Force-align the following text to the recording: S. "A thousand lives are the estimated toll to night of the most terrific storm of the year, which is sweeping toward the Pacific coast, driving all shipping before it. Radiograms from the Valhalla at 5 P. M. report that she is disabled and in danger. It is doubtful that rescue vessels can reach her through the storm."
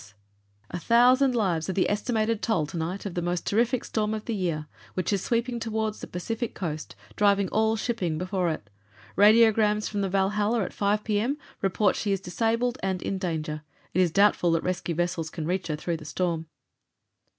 S. 0.01 0.15
"A 0.71 0.79
thousand 0.79 1.35
lives 1.35 1.69
are 1.69 1.73
the 1.73 1.87
estimated 1.87 2.41
toll 2.41 2.65
to 2.65 2.75
night 2.75 3.05
of 3.05 3.13
the 3.13 3.21
most 3.21 3.45
terrific 3.45 3.85
storm 3.85 4.15
of 4.15 4.25
the 4.25 4.33
year, 4.33 4.65
which 4.95 5.13
is 5.13 5.21
sweeping 5.23 5.59
toward 5.59 5.93
the 5.93 6.07
Pacific 6.07 6.55
coast, 6.55 6.95
driving 7.15 7.47
all 7.49 7.75
shipping 7.75 8.17
before 8.17 8.49
it. 8.49 8.67
Radiograms 9.15 9.87
from 9.87 10.01
the 10.01 10.09
Valhalla 10.09 10.63
at 10.63 10.73
5 10.73 11.03
P. 11.03 11.19
M. 11.19 11.37
report 11.61 11.93
that 11.95 12.01
she 12.01 12.11
is 12.11 12.19
disabled 12.19 12.79
and 12.81 13.03
in 13.03 13.19
danger. 13.19 13.61
It 13.93 14.01
is 14.01 14.09
doubtful 14.09 14.49
that 14.53 14.63
rescue 14.63 14.95
vessels 14.95 15.29
can 15.29 15.45
reach 15.45 15.67
her 15.67 15.75
through 15.75 15.97
the 15.97 16.05
storm." 16.05 16.47